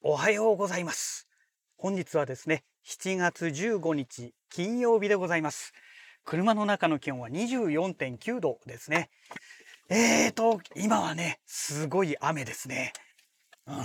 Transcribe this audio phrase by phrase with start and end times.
[0.00, 1.26] おはようございます。
[1.76, 5.72] 本日はですね、7月15日金曜日でございます。
[6.24, 9.10] 車の中の気温は24.9度ですね。
[9.88, 12.92] えーと、今はね、すごい雨ですね。
[13.66, 13.74] うん。
[13.76, 13.80] い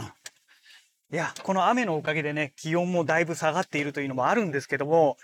[1.09, 5.17] や、この雨のおかげでね、気温もだいぶ下がっているというのもあるんですけども、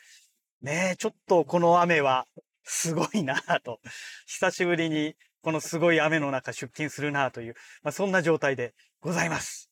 [0.63, 2.25] ねえ、ちょっとこの雨は
[2.63, 3.79] すごいなぁと、
[4.25, 5.13] 久しぶりに
[5.43, 7.53] このすごい雨の中出勤するなぁという、
[7.83, 9.68] まあ、そんな状態でございます。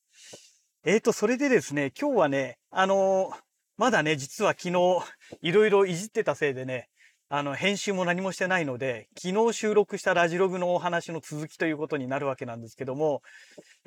[0.84, 3.36] えーと、それでですね、今日はね、あのー
[3.78, 5.02] まだね、実は昨日、
[5.42, 6.90] いろいろいじってたせいでね、
[7.30, 13.22] あの、編集も何もしてないので、昨日収録したラジログのお話の続きということになるわけなんですけども、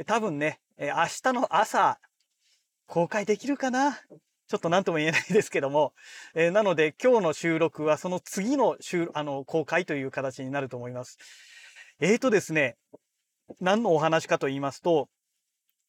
[0.07, 0.87] 多分ね、明
[1.23, 1.99] 日の朝、
[2.87, 3.99] 公開できるかな？
[4.49, 5.93] ちょっと何とも言えないですけども、
[6.35, 11.19] えーなので今日の収録はその次の収あの公開という形になると思います。
[12.01, 12.77] えーとですね、
[13.61, 15.09] 何のお話かと言いますと、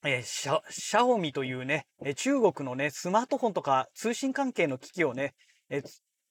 [0.03, 5.35] えーシャ、シャオミというね、え中国のね、スマートフォンとか通信関係の機器をね、
[5.69, 5.83] え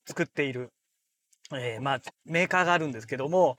[0.07, 0.73] 作っている、
[1.53, 3.59] えーまあ、メーカーがあるんですけども、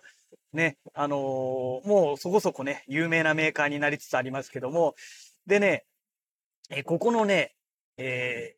[0.52, 4.96] ね、あのーもうそこそこね、有名なメーカーになりつつありますけども、
[5.46, 5.86] でね、
[6.70, 7.54] えここのね、
[7.98, 8.56] え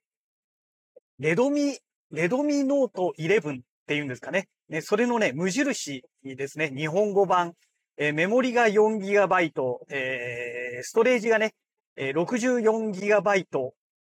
[1.19, 1.77] レドミ、
[2.11, 4.47] レドミノート11っていうんですかね。
[4.69, 7.53] ね、それのね、無印にですね、日本語版、
[7.97, 9.51] えーメモリが 4GB、
[9.89, 11.53] えーストレージがね、
[11.95, 13.45] えー 64GB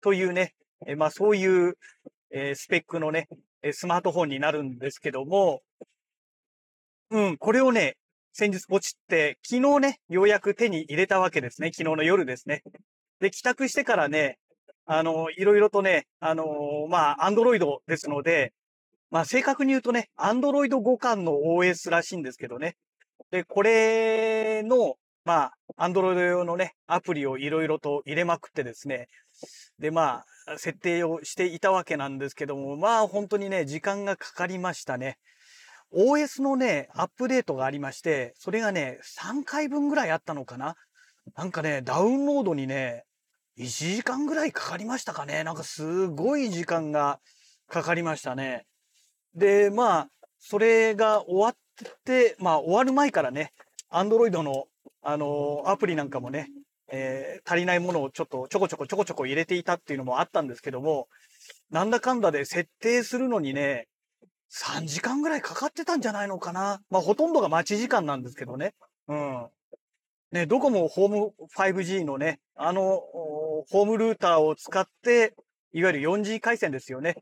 [0.01, 0.55] というね、
[0.87, 1.75] えーまあそういう、
[2.31, 3.29] えースペックのね、
[3.73, 5.61] スマートフォンになるんですけども、
[7.11, 7.97] うん、これをね、
[8.33, 11.71] 先日ポチって、昨日ね、ようやく手に入れたわけですね。
[11.73, 12.63] 昨日の夜ですね。
[13.21, 14.39] で、帰宅してからね、
[14.87, 16.45] あの、いろいろとね、あの
[16.89, 18.53] まあ、アンドロイドですので、
[19.11, 22.77] まあ、正確に言うとね、アンドロイド互換の OS らしいんですけどね。
[23.31, 29.09] で、これの、まあ、アンドロイド用のね、アプリをいろいろと入れまくってですね。
[29.79, 35.19] で、まあ、設定をしていたわけなんですけども、まあ、本当にね、時間がかかりましたね。
[35.95, 40.75] OS のね、アップデートがありまして、それがね、3回分ぐらいあったのかな。
[41.37, 43.05] なんかね、ダウンロードにね、
[43.59, 45.45] 1時間ぐらいかかりましたかね。
[45.45, 47.21] なんかすごい時間が
[47.69, 48.67] かかりましたね。
[49.35, 50.09] で、まあ、
[50.39, 51.57] それが終わっ
[52.05, 53.53] て、まあ終わる前からね、
[53.89, 54.67] アンドロイドの、
[55.03, 56.49] あのアプリなんかもね、
[56.91, 61.09] えー足りないものをちょっとちょこちょこちょこちょこ入れていたっていうのもあったんですけども、
[61.71, 63.89] なんだかんだで設定するのにね、
[64.53, 66.81] 3時間ぐらいかかってたんじゃないのかな。
[66.91, 68.75] まあほとんどが待ち時間なんですけどね。
[69.09, 69.49] うん。
[70.33, 75.35] ね、どこもホーム 5G のね、あの、ホームルーターを使って、
[75.73, 77.17] いわゆる 4G 回線ですよね。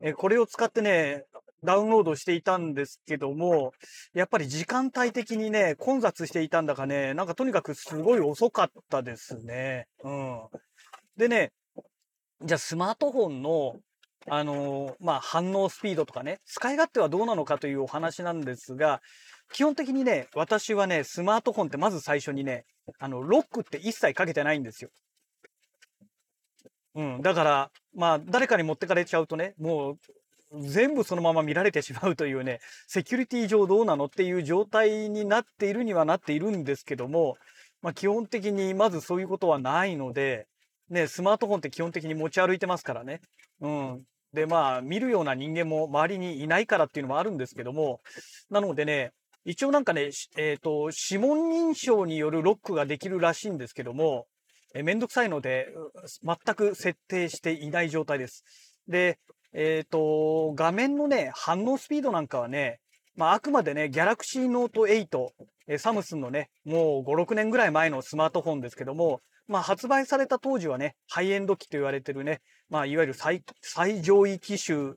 [0.00, 1.24] え、これを使ってね、
[1.64, 3.72] ダウンロードしていたんですけども、
[4.14, 9.86] やっぱり時間帯的にね、混雑していたんだかね、なんかとにかくすごい遅かったですね。
[10.04, 10.40] うん。
[11.16, 11.52] でね、
[12.42, 13.76] じゃあスマートフォンの、
[14.30, 19.00] あのーまあ、反応スピードとかね、使い勝手はどうなのかというお話なんですが、
[19.52, 22.64] 基本的にね、私はね、スマートフォンってまず最初にね、
[22.98, 24.90] あの、ロックって一切かけてないんですよ。
[26.94, 27.22] うん。
[27.22, 29.98] だから、まあ、誰かに持ってかれちゃうとね、もう、
[30.52, 37.36] 全部そのまま見られてしまうというね、セキュリティ上どうなのっていう状態になっているにはなっているんですけども、
[37.82, 40.46] まあ、基本的にまずそういうことはないので、
[40.90, 43.20] ね、スマートフォンって基本的に持ち歩いてますからね。
[43.60, 44.02] うん。
[44.32, 48.00] で、まあ、見るような人間も周りにいないからっていうのもあるんですけども、
[48.50, 49.12] なのでね、
[49.44, 54.26] 一応なんかね、えっ、と、指紋認証によるロックができるらしいんですけども、
[54.74, 55.68] えめんどくさいので、
[56.22, 58.44] 全く設定していない状態です。
[58.86, 59.18] で、
[59.52, 62.80] えっ、と、画面のね、反応スピードなんかはね、
[63.16, 65.28] まあ、あくまでね、Galaxy Note 8、
[65.66, 74.94] えサムスンのね、もう5、6年ぐらい前のスマートフォンですけども、まあ、発売された当時はね、ハイエンド機と言われてるね、まあ、いわゆる最、最上位機種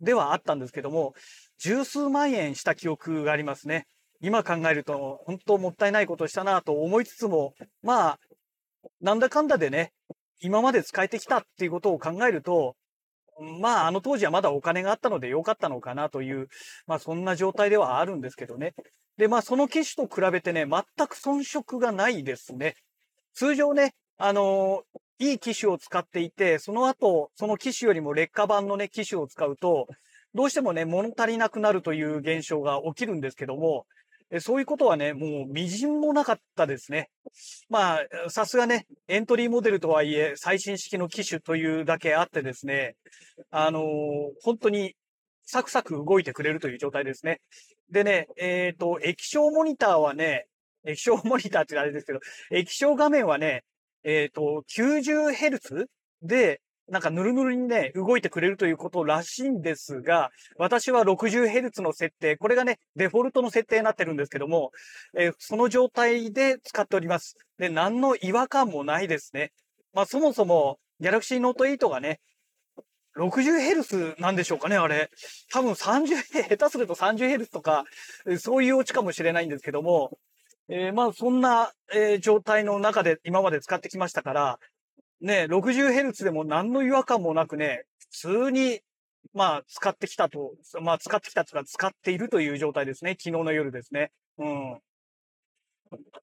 [0.00, 1.14] ではあったんですけども、
[1.58, 3.86] 十数万円した記憶がありますね。
[4.20, 8.18] 今考えると、本当もったいないことしたなと思いつつも、まあ、
[9.00, 9.92] なんだかんだでね、
[10.40, 12.76] 今まで使えてきたっていうことを考えると、
[13.40, 16.48] まあ、あの当時はまだお金があったので良かったのかなという、
[16.86, 18.74] まあそんな状態ではあるんですけどね。
[19.16, 22.74] で、まあその機種と比べてね、全く遜色がないですね。
[23.34, 24.82] 通常ね、あの
[25.18, 29.86] いい機種を使っていて、その後、その機種よりも劣化版のね、機種を使うと、
[30.34, 33.86] どうしてもね、物足りなくなるという現象が起きるんですけども、
[34.40, 37.10] そういうことはね、もう微塵もなかったですね。
[37.68, 42.96] まあ、さすがね、エントリーモデルとはいえ、最新式の機種というだけあってですね、
[43.50, 43.84] あのー
[44.42, 44.94] 本当に
[45.46, 47.40] サクサク動いてくれるという状態ですね。
[47.90, 50.46] でね、えっ、と、液晶モニターはね、
[50.86, 53.62] 液晶モニターってあれですけど、液晶画面はね、
[54.04, 55.86] えっ、と、90Hz
[56.22, 64.70] で、なんかぬるぬるにね、動いてくれるということらしいんですが、私は 60Hz の設定、これがね、デフォルトの設定になってるんですけども、
[65.16, 67.36] えー、その状態で使っております。
[67.58, 69.52] で、何の違和感もないですね。
[69.94, 72.20] まあそもそも、Galaxy Note 8がね、
[73.16, 75.10] 60Hz なんでしょうかね、あれ。
[75.52, 77.84] 多分30、下手すると 30Hz とか、
[78.38, 80.18] そういうオチかもしれないんですけども、
[80.68, 84.58] えー、まあそんな、えー、状態の中で今まで使ってきましたから、
[85.24, 88.80] ね、60Hz でも何の違和感もなくね、普通に、
[89.32, 93.12] まあ使ってきたと、まあ使ってきたとか使っているという状態ですね。
[93.18, 94.10] 昨日の夜ですね。
[94.38, 94.78] うん。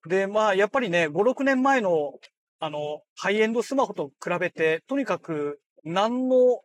[0.07, 2.13] で、まあやっぱりね、5、6年前の
[2.59, 6.61] あの、ハイエンドスマホと比べて、とにかく何の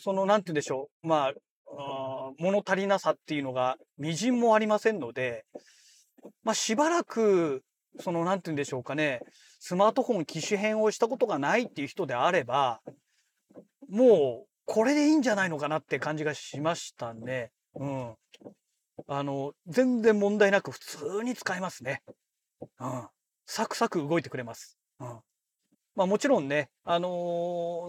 [0.00, 1.06] その、なんて言うんでしょう。
[1.06, 1.32] まあ、
[1.78, 5.44] あ物足りなさっていうのが、微塵もありませんので、
[6.42, 7.62] まあ、しばらく、
[8.00, 9.20] その、なんて言うんでしょうかね、
[9.60, 12.80] スマートフォン機種変をしたことがないっていう人であれば、
[13.88, 17.50] もう、これでいいんじゃないのかなって感じがしましたね。
[17.74, 18.14] うん。
[19.06, 22.02] あの、全然問題なく普通に使えますね。
[22.80, 23.08] うん。
[23.46, 24.78] サクサク動いてくれます。
[24.98, 25.20] うん。
[25.94, 27.08] まあもちろんね、あの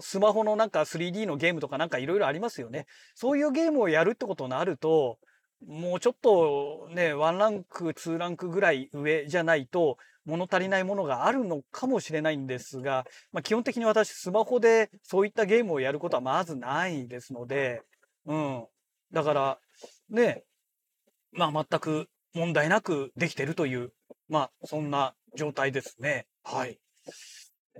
[0.00, 2.86] スマホのなんか 3D のゲームとかなんかいろいろありますよね。
[3.14, 5.18] そういうゲームをやるってことになると、
[5.66, 17.82] もうちょっとね、1ランク、2ランクぐらい上じゃないと物足りないものがあるのかもしれないんですが、まあ基本的に私スマホでそういったゲームをやることはまずないですので、
[18.26, 18.66] うん。
[19.12, 19.58] だから、
[20.10, 20.44] ね、
[21.32, 23.92] まあ全く問題なくできてるという、
[24.28, 26.26] まあそんな状態ですね。
[26.44, 26.78] はい。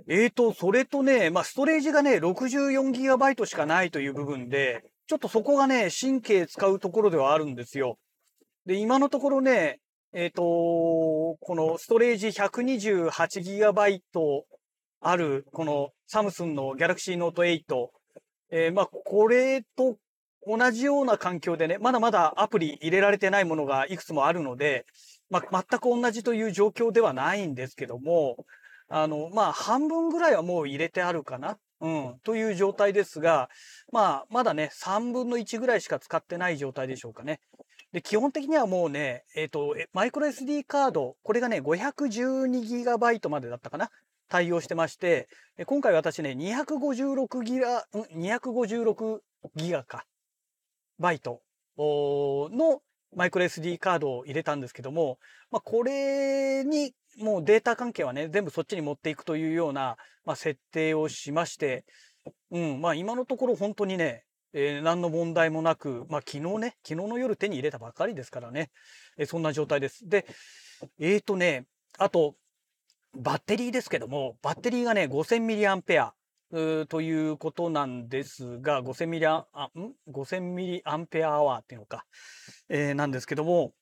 [0.07, 7.97] えーと、それとね、まあ、ストレージがね、64GB しかないという部分で、ちょっとそこがね、神経使うところではあるんですよ。
[8.67, 9.79] で、今のところね、
[10.13, 14.43] えっ、ー、と、このストレージ 128GB
[15.01, 17.87] ある、このサムスンの Galaxy Note 8。
[18.51, 19.97] えー、まあ、これと
[20.45, 24.85] 同じような環境でね、まだまだアプリ入れられてないものがいくつもあるので、
[25.31, 28.45] まあ、全く同じという状況ではないんですけども、
[28.89, 31.57] あの、まあ、半分ぐらいはもう入れてあるかな。
[31.81, 33.49] うん、という状態ですが、
[33.91, 37.39] まあ、まだね、3分の1ぐらいしか使ってない状態でしょうかね。
[37.93, 43.89] で、基本的にはもうね、えっ、ー、と、マイクロ SD カード、これがね、512GB までだったかな。
[44.27, 45.27] 対応してまして、
[45.65, 47.85] 今回私ね、256ギガ、
[48.15, 49.19] ?256
[49.55, 50.05] ギガか。
[50.99, 51.41] バイト
[51.77, 52.81] の
[53.15, 55.17] マイクロ SD カードを入れたんですけども、
[55.49, 61.85] まあ、これにもうデータ関係はね、全部そっちに持っていくというような、まあ、設定をしまして、
[62.51, 64.23] うん、まあ今のところ本当にね、
[64.53, 68.71] えー、何の問題もなく、まあ昨日ね、昨日の夜手に入れたばかりですからね、
[69.17, 70.07] えー、そんな状態です。
[70.07, 70.25] で、
[70.99, 71.65] えーとね、
[71.97, 72.35] あと、
[73.13, 76.11] バッテリーですけども、バッテリーがね、5000mAh
[76.87, 82.05] ということなんですが、5000mAh、あ、ん ?5000mAh っていうのか、
[82.69, 83.73] えー、なんですけども、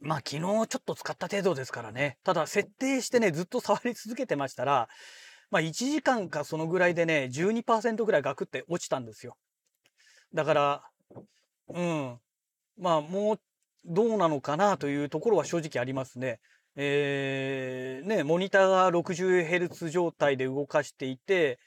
[0.00, 2.18] まあ昨日ちょっと使った程度ですからね。
[2.24, 4.88] ただ設定してね、ずっと触り続けてましたら、
[5.50, 9.36] まあ1時間かそのぐらいでね、12%ぐらいガクって落ちたんですよ。
[10.34, 10.82] だから、
[11.68, 12.18] うん。
[12.78, 13.40] まあもう
[13.84, 16.40] どうなのかなというところは正直ありますね。
[16.74, 21.58] えー、ね、モニターが 60Hz 状態で動かしていて、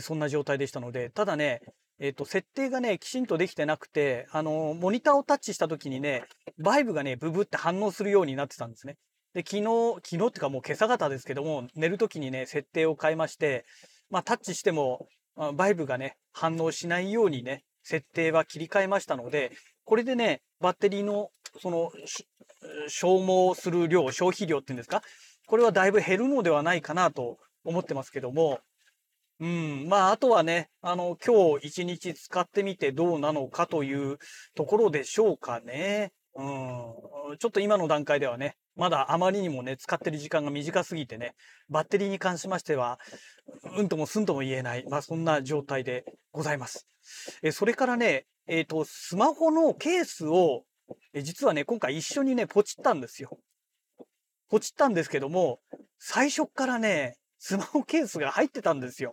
[0.00, 1.60] そんな状態でしたので、ただね、
[2.04, 6.24] えっ、と、設定がね、きちんとできてなくて、あの、モニターをタッチした時にね、
[6.58, 8.96] バイブがね、ブブって反応するようになってたんですね。
[9.34, 9.64] で、昨日、
[10.02, 13.64] 昨日っていうかもう今朝方ですけども、寝る時にね、設定を変えまして、
[14.10, 15.06] まあ、タッチしても、
[15.54, 19.52] バイブがね、反応しないようにね、設定は切り替えましたので、
[19.84, 21.30] これでね、バッテリーの、
[21.60, 21.92] その、
[22.88, 25.02] 消耗する量、消費量っていうんですか？
[25.46, 28.58] これはだいぶ減るのではないかなと思ってますけども、
[29.42, 29.88] うん。
[29.88, 34.18] まあ、あとはね、あの、今日一日使ってみてどうなのかという
[34.54, 36.12] ところでしょうかね。
[36.36, 36.46] うん。
[37.40, 41.34] ちょっと今の段階ではね、まだあまりにもね、使ってる時間が短すぎてね、
[41.68, 43.00] バッテリーに関しましては、
[43.76, 46.86] うんともすんとも言えない、まあそんな状態でございます。
[47.42, 50.62] え、それからね、えっ、ー、と、スマホのケースを、
[51.14, 53.40] え、実はね、今回一緒にね、ポチったんですよ。
[54.48, 55.58] ポチったんですけども、
[55.98, 59.12] 最初からね、スマホケースが入ってたんですよ。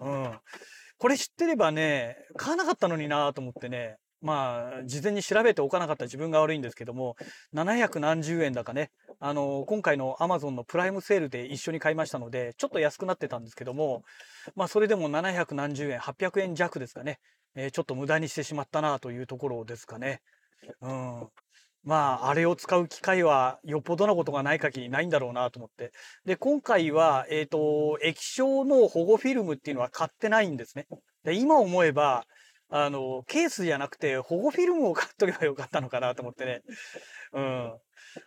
[0.00, 0.38] うん。
[0.98, 7.16] これ知ってればね、買わなかったのになと思ってね、まあ、事前に調べておかなかった自分が悪いんですけども、
[7.54, 8.90] 700何十円だかね、
[9.20, 14.02] あの、今回の Amazon のプライムセールで一緒に買いましたので、ちょっと安くなってたんですけども、
[14.56, 17.20] まあ、それでも700何十円、800円弱ですかね、
[17.54, 20.20] えー、ちょっと無駄にしてしまったなというところですかね。
[20.80, 21.28] うん。
[21.88, 25.90] まあ、あれを使う機会はよっぽどなことがない限りないんだろうなと思って。
[26.26, 30.86] で、今回は、えっ、ー、と、液晶の保護フィルムっていうのは買ってないんですね。
[31.24, 32.26] で、今思えば、
[32.68, 36.60] あの、ケースじゃなくて保護フィルムを買っとけばよかったのかなと思ってね。
[37.32, 37.72] うん。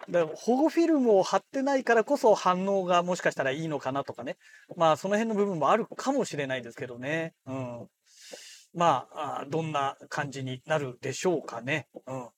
[0.09, 4.37] だから保護フィルムを貼ってないからこそ反応がもしかしたらいいのかなとかね。
[4.75, 7.35] まあその辺の部分もあるかもしれないですけどね。
[7.45, 7.87] うん。
[8.73, 11.85] まあ、どんな感じになるでしょうかね。
[12.07, 12.29] うん。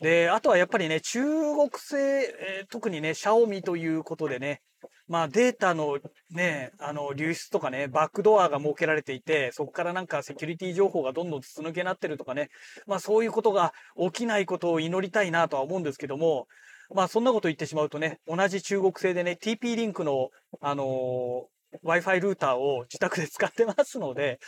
[0.00, 4.62] で、あとはやっぱりね、中国製、えー、特にね、シャオミということでね、
[5.08, 5.98] まあデータの
[6.30, 12.50] ね、あの流出とかね、バックドアが設けられていて、そこからなんかセキュリティ情報がどんどん筒抜けになってるとかね、
[12.86, 16.46] まあそういうことが起きないことを祈りたいなとは思うんですけども、
[16.94, 21.46] まあそんなこと言ってしまうとね、同じ中国製でね、TP リンクの、あの
[21.84, 24.38] Wi-Fi ルーターを自宅で使ってますので、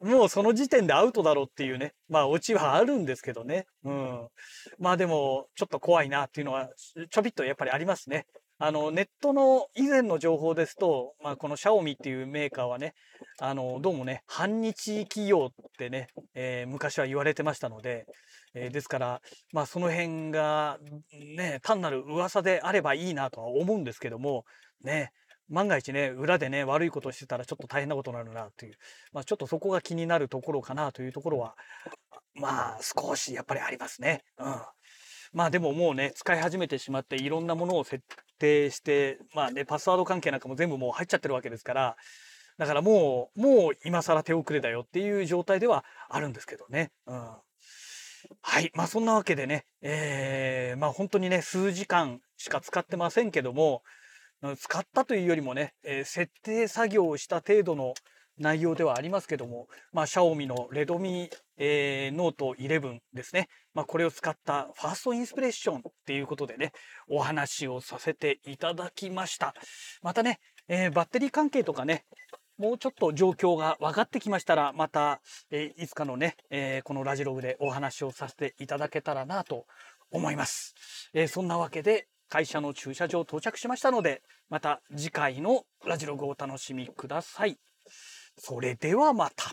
[0.00, 3.66] もうその時点でアウトだろうっていうね、まあオチはあるんですけどね。
[3.84, 4.28] うん。
[4.78, 6.68] まあでも、ちょっと怖いなっていうのは、
[7.10, 8.26] ちょびっとやっぱりありますね。
[8.64, 12.94] あの、ネットの以前の情報ですと、まあこのシャオミっていうメーカーはね、
[13.40, 18.06] あの、どうもね、反日企業ってね、えー、昔は言われてましたので、
[18.54, 19.20] えー、ですから、
[19.52, 20.78] まあその辺が
[21.36, 24.44] ね、単なる噂であればいいなとは思うんですけども、
[24.84, 25.10] ね、
[25.52, 28.74] 万が一ね、裏でね、悪いことをしてたらちょっと大変なことになるなという、
[29.12, 31.54] まあ、ちょっとそこが気になるところかなというところは、
[32.34, 34.24] まあ、少しやっぱりありますね。
[34.38, 34.54] うん。
[35.32, 38.04] まあでももうね、使い始めてしまっていろんなものを設
[38.38, 41.96] 定して、まあね、パスワード関係なんかも全部もう入っちゃってるわけですから、
[42.58, 46.92] だからもう、もう今更手遅れだよっていう状態ではあるんですけどね。
[47.06, 47.16] うん。
[48.40, 48.70] はい。
[48.74, 53.82] まあそんなわけでね、えー、まあ本当にね、数時間しか使ってませんけども、
[54.56, 57.94] 使ったというよりもね、えー、設定作業をした程度の
[58.38, 63.48] 内容ではありますけども、まあ、シャオミのレドミ、えー、ノート11ですね。
[63.74, 66.72] まあ、これを使ったファーストインスピレーションっていうことでね、
[67.08, 69.54] お話をさせていただきました。
[70.02, 72.04] またね、えー、バッテリー関係とかね、
[72.58, 75.20] もうちょっと状況が分かってきましたら、また、
[75.50, 79.66] えー、いつかのね、えー、このラジログでお話をさせていただけたらなと
[80.10, 80.74] 思います。
[81.12, 87.58] えー、そんなわけで、会社の駐車場到着しましたので、また次回のラジログをお楽しみください。
[88.38, 89.52] それではまた。